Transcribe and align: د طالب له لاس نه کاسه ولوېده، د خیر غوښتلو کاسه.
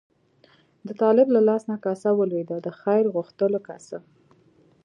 د 0.87 0.89
طالب 1.01 1.27
له 1.35 1.41
لاس 1.47 1.63
نه 1.71 1.77
کاسه 1.85 2.09
ولوېده، 2.13 2.57
د 2.61 2.67
خیر 2.79 3.03
غوښتلو 3.15 3.59
کاسه. 3.67 3.97